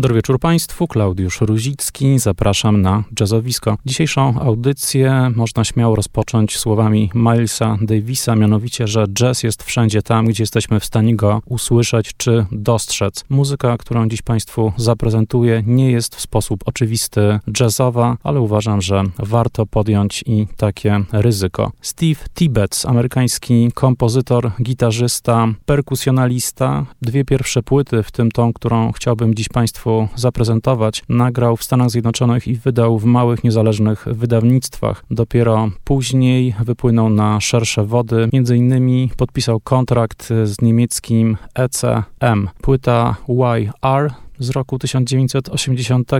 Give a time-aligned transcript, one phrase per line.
[0.00, 3.78] Dobry wieczór Państwu, Klaudiusz Ruzicki, zapraszam na Jazzowisko.
[3.86, 10.42] Dzisiejszą audycję można śmiało rozpocząć słowami Milesa Davisa, mianowicie, że jazz jest wszędzie tam, gdzie
[10.42, 13.24] jesteśmy w stanie go usłyszeć czy dostrzec.
[13.28, 19.66] Muzyka, którą dziś Państwu zaprezentuję, nie jest w sposób oczywisty jazzowa, ale uważam, że warto
[19.66, 21.72] podjąć i takie ryzyko.
[21.80, 29.48] Steve Tibbets, amerykański kompozytor, gitarzysta, perkusjonalista, dwie pierwsze płyty, w tym tą, którą chciałbym dziś
[29.48, 35.04] Państwu zaprezentować, nagrał w Stanach Zjednoczonych i wydał w małych, niezależnych wydawnictwach.
[35.10, 42.48] Dopiero później wypłynął na szersze wody, między innymi podpisał kontrakt z niemieckim ECM.
[42.62, 46.10] Płyta YR z roku 1980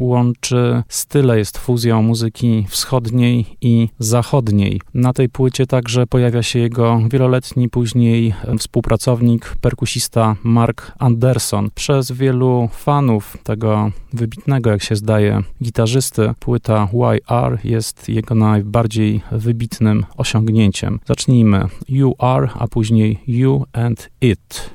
[0.00, 4.80] łączy style, jest fuzją muzyki wschodniej i zachodniej.
[4.94, 11.70] Na tej płycie także pojawia się jego wieloletni później współpracownik, perkusista Mark Anderson.
[11.74, 20.04] Przez wielu fanów tego wybitnego, jak się zdaje, gitarzysty, płyta YR jest jego najbardziej wybitnym
[20.16, 21.00] osiągnięciem.
[21.06, 24.70] Zacznijmy You Are, a później You and It.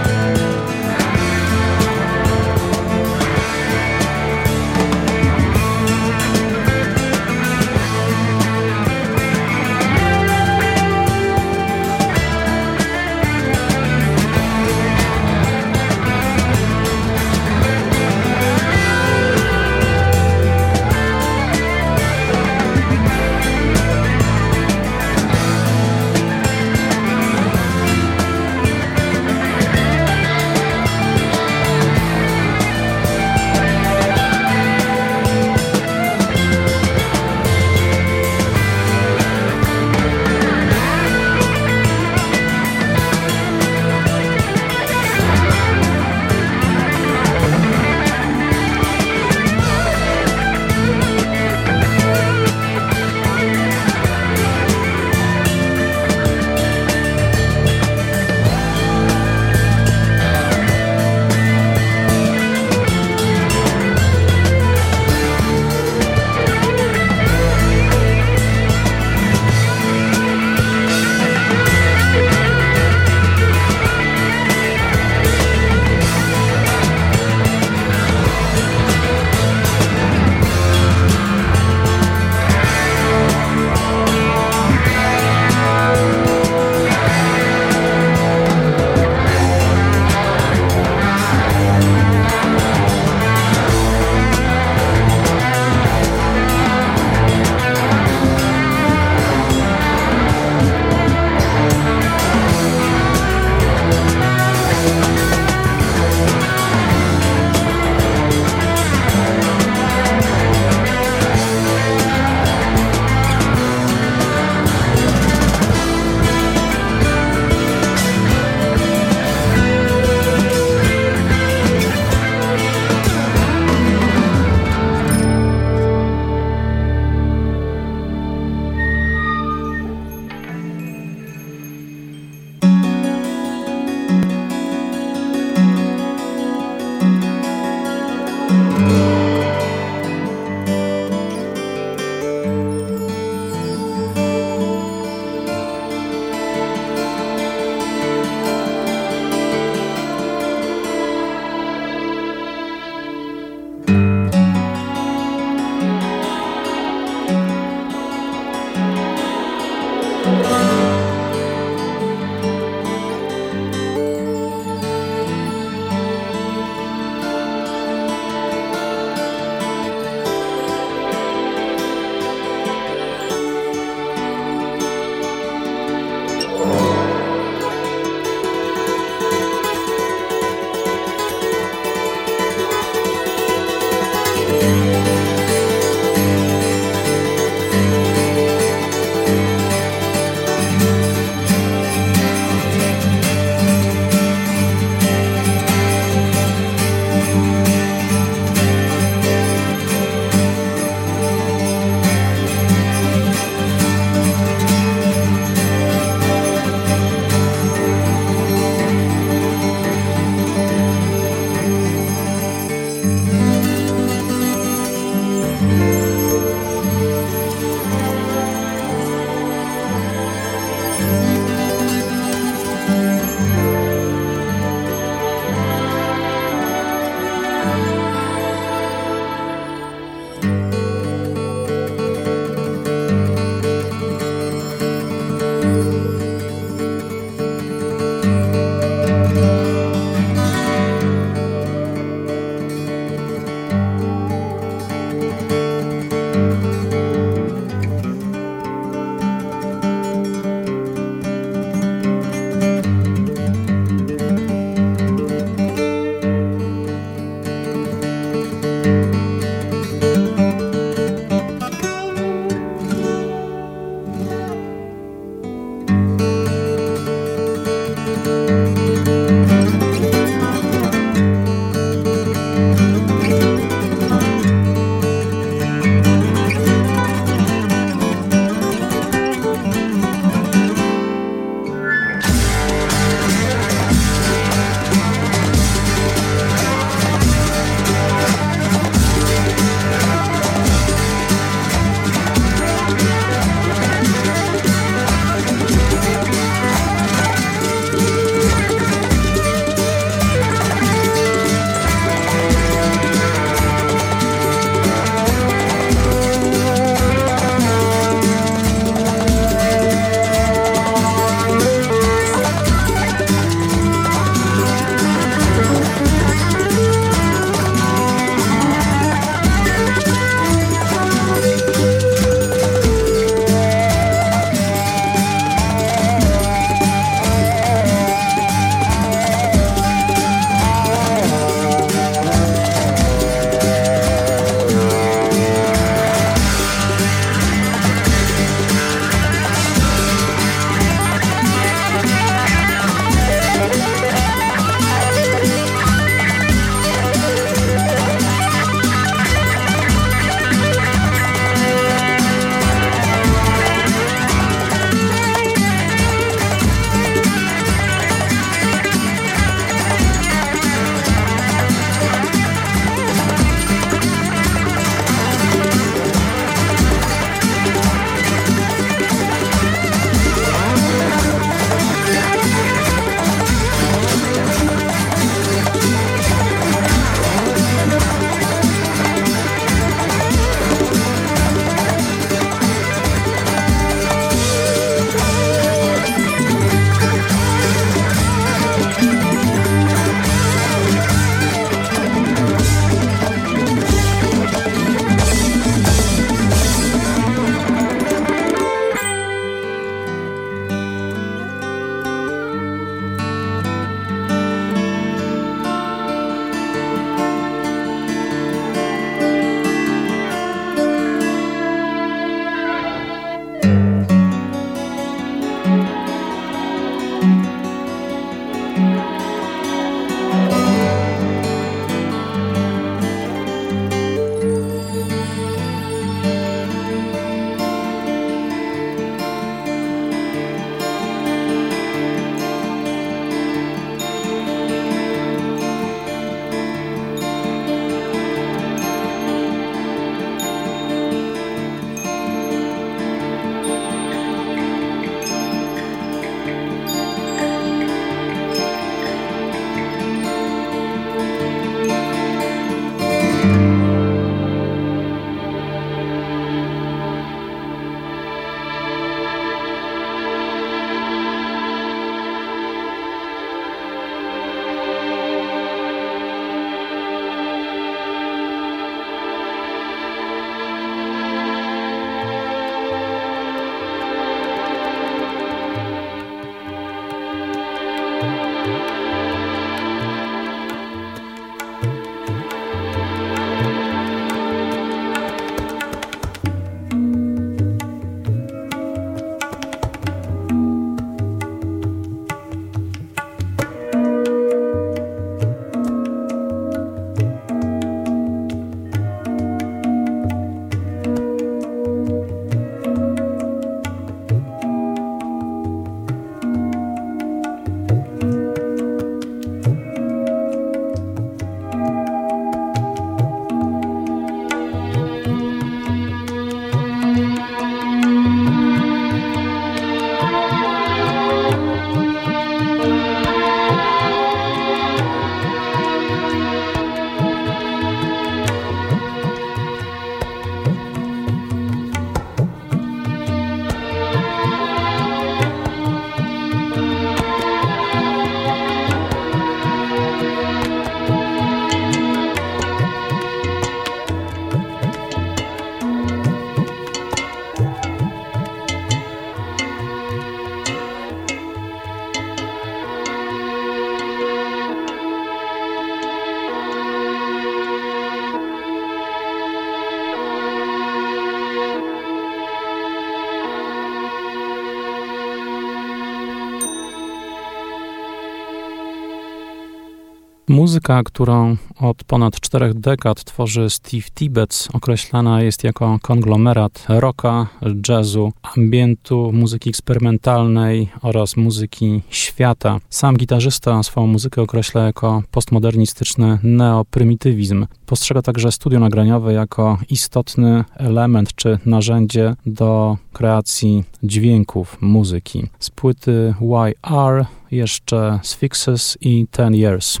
[570.64, 577.46] Muzyka, którą od ponad czterech dekad tworzy Steve Tibbets, określana jest jako konglomerat rocka,
[577.88, 582.78] jazzu, ambientu, muzyki eksperymentalnej oraz muzyki świata.
[582.90, 587.66] Sam gitarzysta swoją muzykę określa jako postmodernistyczny neoprymitywizm.
[587.86, 595.48] Postrzega także studio nagraniowe jako istotny element czy narzędzie do kreacji dźwięków muzyki.
[595.58, 600.00] Z płyty YR jeszcze Sphinxes i Ten Years.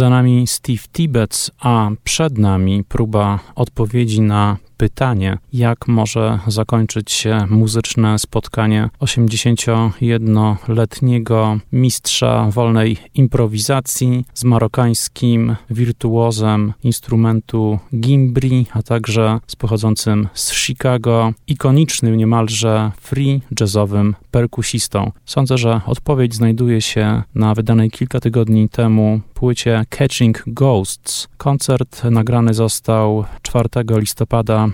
[0.00, 7.46] Za nami Steve Tibbets, a przed nami próba odpowiedzi na pytanie, jak może zakończyć się
[7.50, 20.28] muzyczne spotkanie 81-letniego mistrza wolnej improwizacji z marokańskim wirtuozem instrumentu gimbri, a także z pochodzącym
[20.34, 25.12] z Chicago, ikonicznym niemalże free jazzowym perkusistą.
[25.24, 31.28] Sądzę, że odpowiedź znajduje się na wydanej kilka tygodni temu płycie Catching Ghosts.
[31.36, 34.68] Koncert nagrany został 4 listopada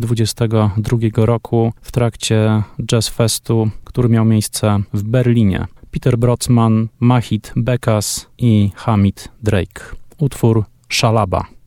[0.00, 5.66] 2022 roku w trakcie Jazz Festu, który miał miejsce w Berlinie.
[5.90, 9.82] Peter Brotzman, Mahit Bekas i Hamid Drake.
[10.18, 11.57] Utwór Szalaba.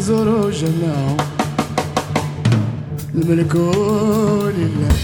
[0.00, 1.16] زوروا جمعهم
[3.14, 3.56] الملك
[4.56, 4.94] لله.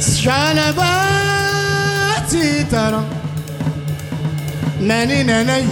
[0.00, 3.04] شعل باتي ترى
[4.80, 5.64] ناني ناني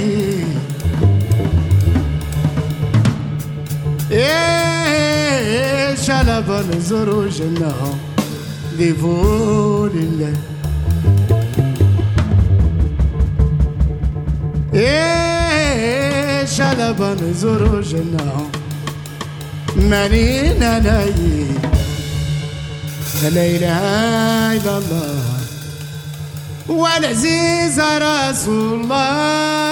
[4.11, 7.98] إيه شعل بان زوروا جمعهم
[8.79, 10.33] ديفوا الله
[16.59, 18.27] شلبا زروجنا.
[19.77, 21.47] مانينا لاي
[23.23, 23.83] لا إله
[24.57, 25.23] إلا الله.
[26.68, 29.67] والعزيز رسول الله.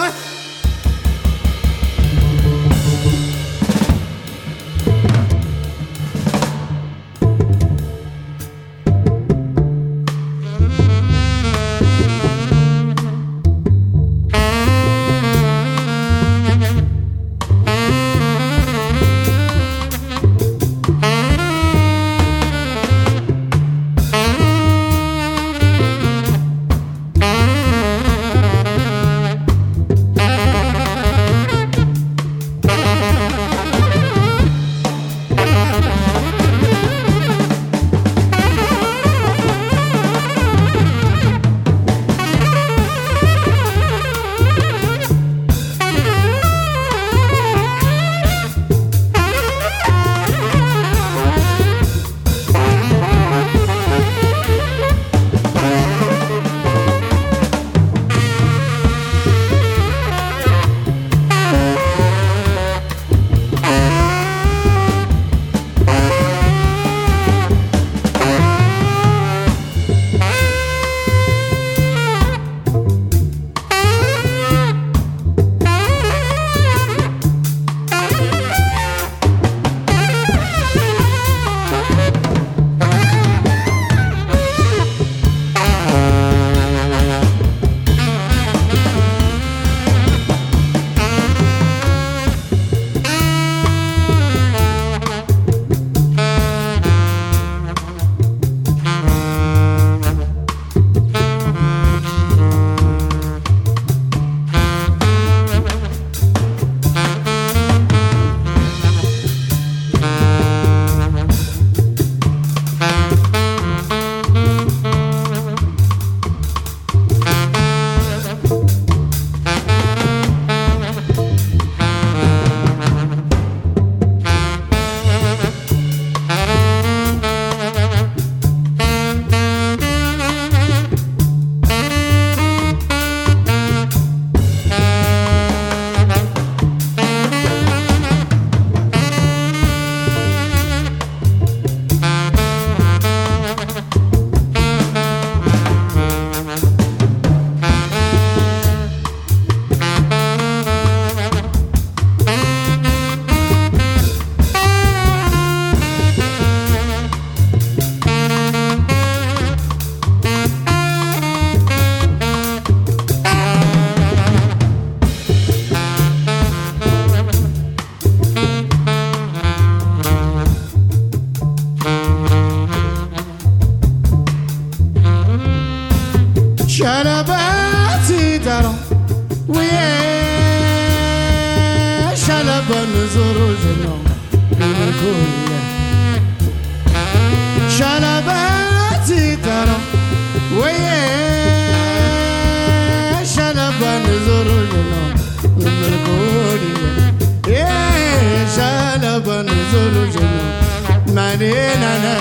[201.80, 202.16] لا لا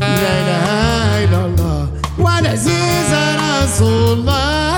[0.00, 3.12] لا لا إلا الله والعزيز
[3.62, 4.76] رسول الله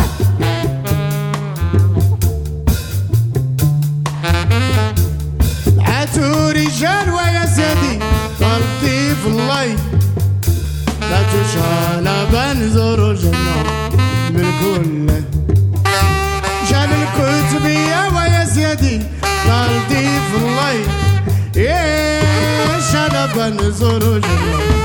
[5.87, 7.99] عاتوا رجال ويا سيدي
[8.41, 9.67] قلبي في الله
[11.11, 13.63] لا تشعل بنزور الجنة
[14.31, 15.07] من كل
[16.71, 18.97] جال الكتبية ويا سيدي
[19.49, 20.75] قلبي في الله
[23.35, 24.83] كان زورو جمع.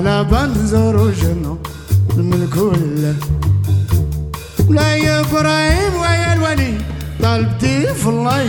[0.09, 1.57] ولا بنزور وجنة
[2.17, 3.15] الملك ولا
[4.95, 6.73] يا إبراهيم ويا الولي
[7.23, 8.45] طلبتي في الله.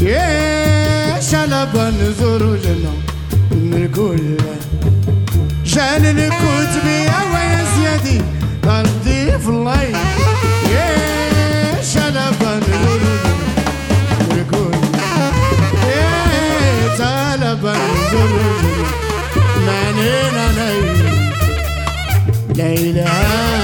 [0.00, 2.92] يا شلا بنزور وجنة
[3.50, 4.36] من كل
[5.64, 8.22] شان الكتب يا ويا سيدي
[8.62, 10.07] طلبتي في الله.
[22.68, 23.57] Later.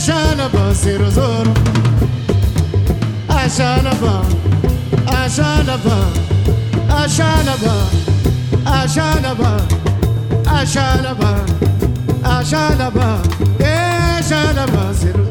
[0.00, 1.46] ايش انا بصير زور
[3.30, 4.36] ايش انا بصير
[5.16, 5.98] Ashalaba,
[6.88, 7.74] Ashalaba,
[8.64, 9.54] Ashalaba,
[10.44, 11.34] Ashalaba,
[12.24, 13.22] Ashalaba,
[13.62, 15.26] Ashalaba, Zero.
[15.26, 15.29] بصير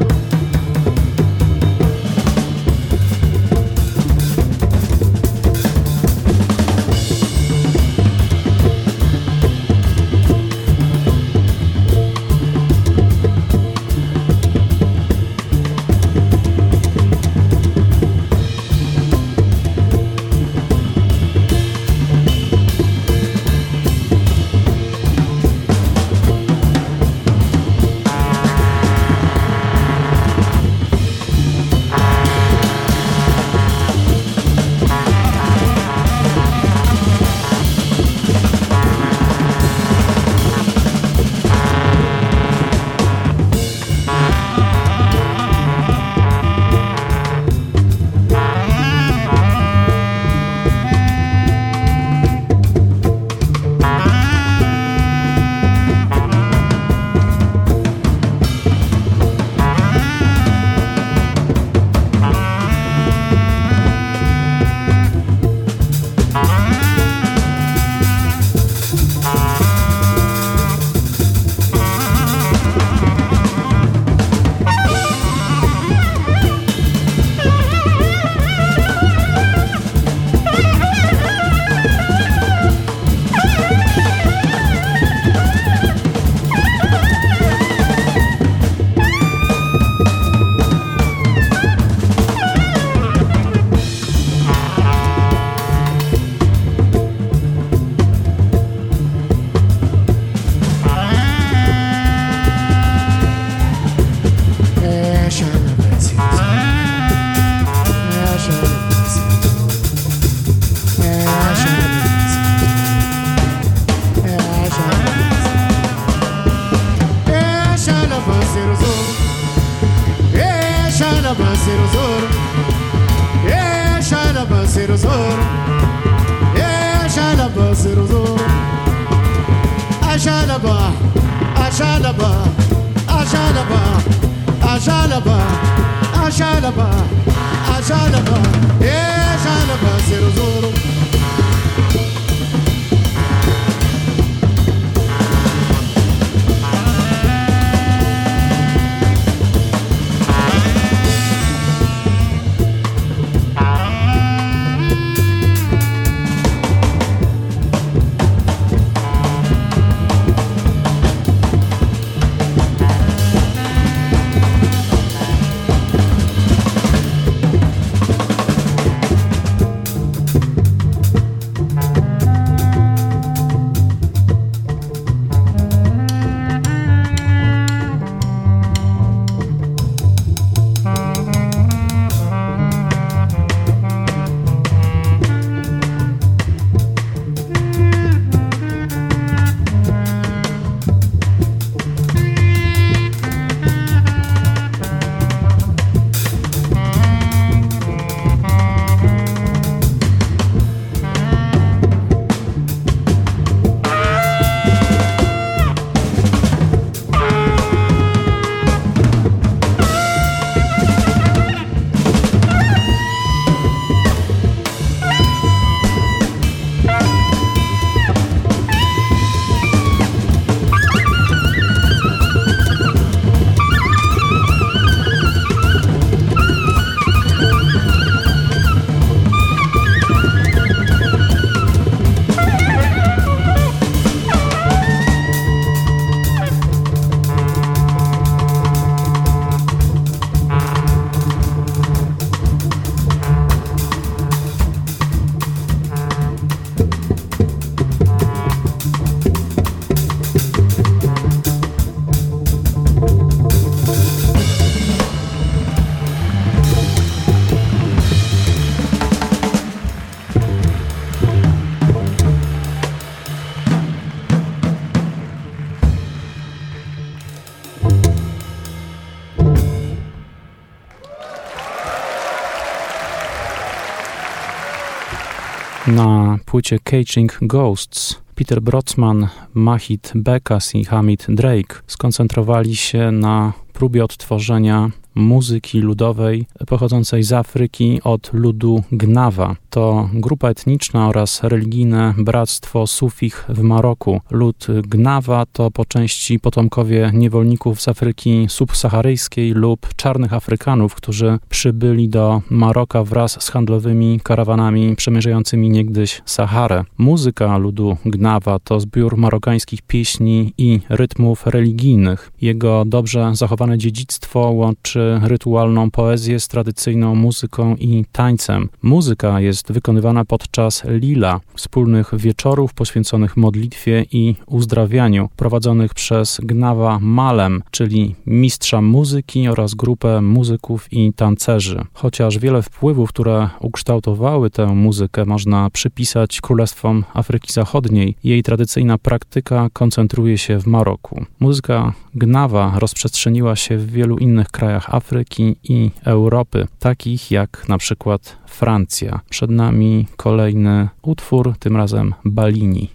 [276.51, 278.21] płycie Caging Ghosts.
[278.35, 287.23] Peter Brotzman, Mahit Bekas i Hamid Drake skoncentrowali się na próbie odtworzenia muzyki ludowej pochodzącej
[287.23, 289.55] z Afryki od ludu Gnawa.
[289.69, 294.21] To grupa etniczna oraz religijne bractwo Sufich w Maroku.
[294.31, 302.09] Lud Gnawa to po części potomkowie niewolników z Afryki subsaharyjskiej lub czarnych Afrykanów, którzy przybyli
[302.09, 306.83] do Maroka wraz z handlowymi karawanami przemierzającymi niegdyś Saharę.
[306.97, 312.31] Muzyka ludu Gnawa to zbiór marokańskich pieśni i rytmów religijnych.
[312.41, 318.69] Jego dobrze zachowane dziedzictwo łączy rytualną poezję z tradycyjną muzyką i tańcem.
[318.81, 327.63] Muzyka jest wykonywana podczas lila, wspólnych wieczorów poświęconych modlitwie i uzdrawianiu, prowadzonych przez Gnawa Malem,
[327.71, 331.81] czyli mistrza muzyki oraz grupę muzyków i tancerzy.
[331.93, 339.67] Chociaż wiele wpływów, które ukształtowały tę muzykę, można przypisać Królestwom Afryki Zachodniej, jej tradycyjna praktyka
[339.73, 341.25] koncentruje się w Maroku.
[341.39, 348.37] Muzyka Gnawa rozprzestrzeniła się w wielu innych krajach Afryki i Europy, takich jak na przykład
[348.47, 349.19] Francja.
[349.29, 352.89] Przed nami kolejny utwór, tym razem Balini.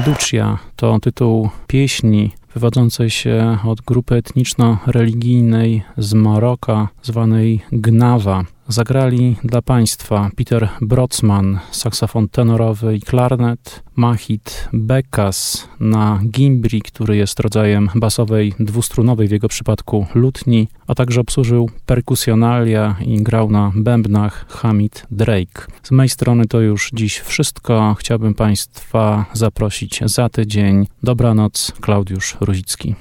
[0.00, 8.44] Hamducia to tytuł pieśni wywodzącej się od grupy etniczno-religijnej z Maroka, zwanej Gnawa.
[8.70, 17.40] Zagrali dla Państwa Peter Brotzman, saksofon tenorowy i klarnet, Mahit Bekas na gimbri, który jest
[17.40, 24.46] rodzajem basowej dwustrunowej w jego przypadku lutni, a także obsłużył perkusjonalia i grał na bębnach
[24.48, 25.66] Hamid Drake.
[25.82, 27.96] Z mojej strony to już dziś wszystko.
[27.98, 30.86] Chciałbym Państwa zaprosić za tydzień.
[31.02, 32.94] Dobranoc, Klaudiusz Ruzicki.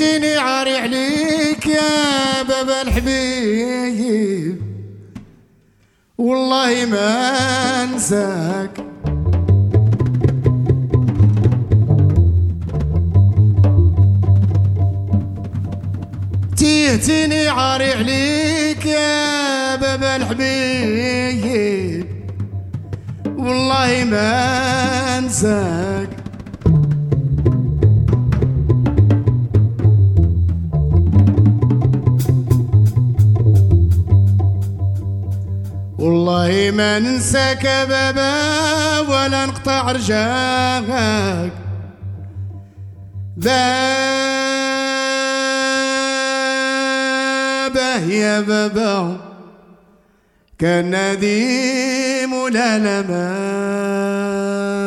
[0.00, 4.62] تيهتيني عاري عليك يا بابا الحبيب.
[6.18, 8.70] والله ما انساك.
[16.56, 22.06] تيهتيني عاري عليك يا بابا الحبيب.
[23.38, 26.19] والله ما انساك.
[36.50, 41.52] والله ما ننساك بابا ولا نقطع رجاك.
[43.36, 43.50] بابا
[48.08, 49.16] يا بابا
[50.58, 54.79] كان نديم ولا لمان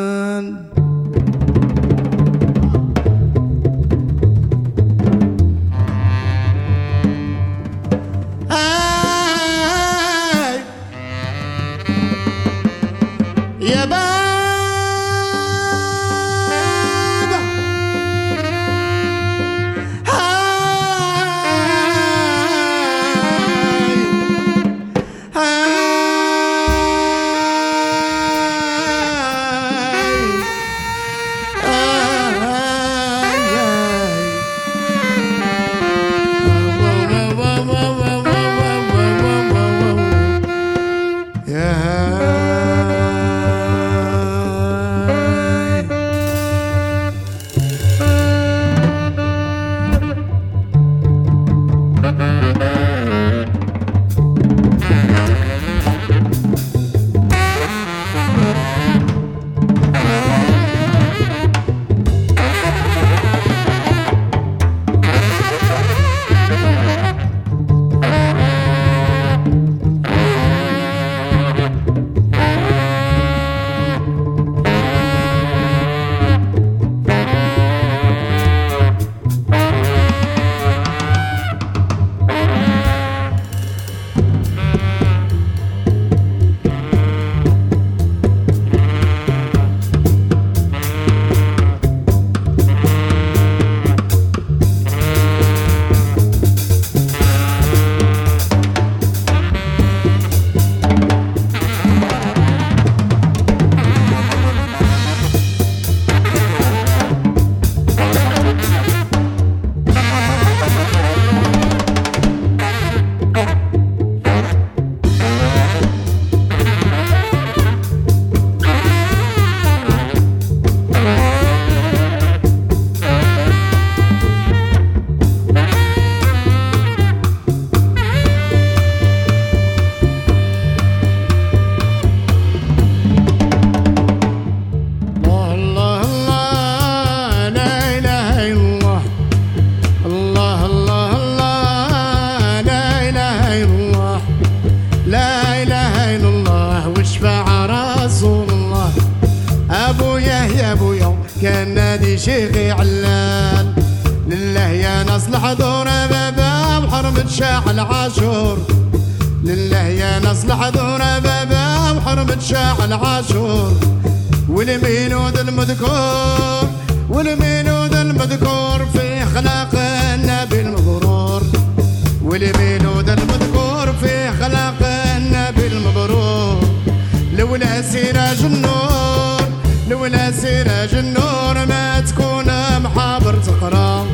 [180.04, 182.44] لولا سراج النور ما تكون
[182.78, 184.06] محابر تقرا.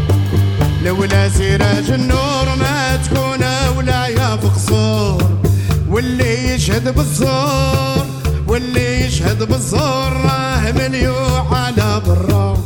[0.85, 3.45] لولا سراج النور ما تكون
[3.77, 5.41] ولاية في قصور.
[5.89, 8.07] واللي يشهد بالزور
[8.49, 12.59] واللي يشهد بالزور راه مليوح على برا.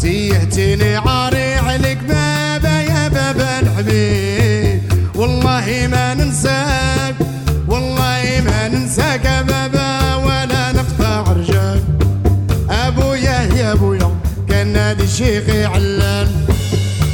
[0.00, 4.82] تيهتيني عاري عليك بابا يا بابا الحبيب.
[5.14, 7.14] والله ما ننساك
[7.68, 9.77] والله ما ننساك يا بابا.
[14.88, 16.46] هذا الشيخ علان.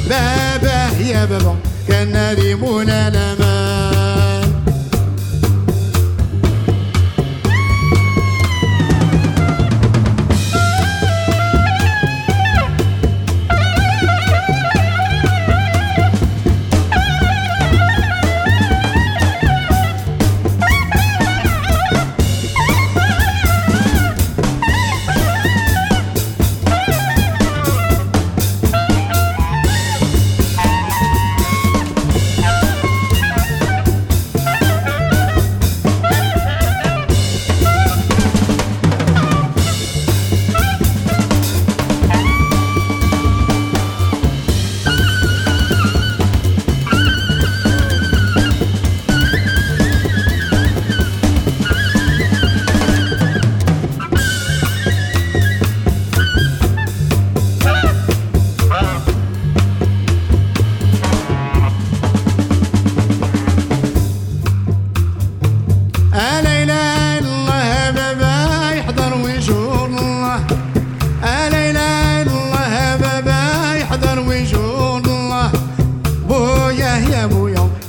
[0.09, 1.57] بابا يا بابا
[1.89, 3.94] كان نادي مولانا مان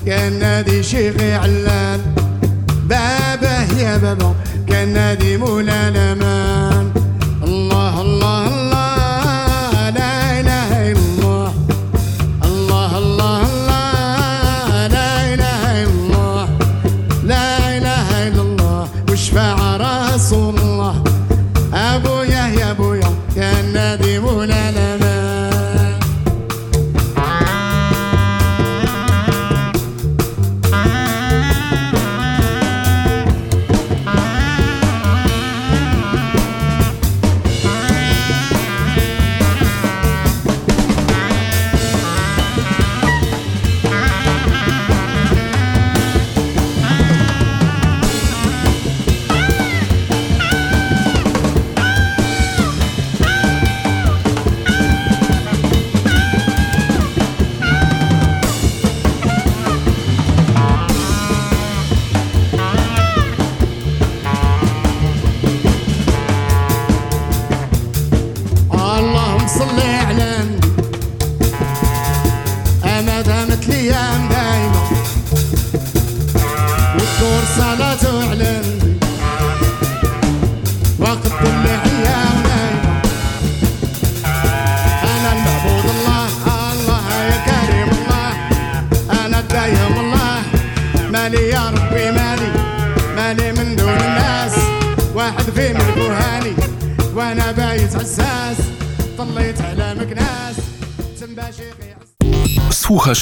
[0.06, 2.00] كان نادي شيخ علان.
[2.90, 4.36] بابه يا بابا
[4.70, 6.05] كان نادي مولانا.